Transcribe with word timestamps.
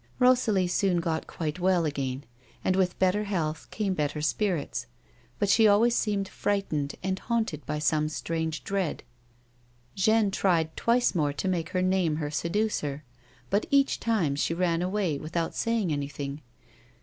Rosahe 0.19 0.67
soon 0.67 0.99
got 0.99 1.27
quite 1.27 1.59
well 1.59 1.85
again, 1.85 2.23
and 2.65 2.75
with 2.75 2.97
better 2.97 3.25
health 3.25 3.67
came 3.69 3.93
better 3.93 4.19
spirits, 4.19 4.87
but 5.37 5.47
she 5.47 5.67
always 5.67 5.95
seemed 5.95 6.27
frightened 6.27 6.95
and 7.03 7.19
haunted 7.19 7.63
by 7.67 7.77
some 7.77 8.09
strange 8.09 8.63
dread. 8.63 9.03
Jeanne 9.93 10.31
tried 10.31 10.75
twice 10.75 11.13
more 11.13 11.33
to 11.33 11.47
make 11.47 11.69
her 11.69 11.83
name 11.83 12.15
her 12.15 12.31
seducer, 12.31 13.03
but 13.51 13.67
each 13.69 13.99
time 13.99 14.35
she 14.35 14.55
ran 14.55 14.81
away, 14.81 15.19
without 15.19 15.53
saying 15.53 15.93
anything. 15.93 16.41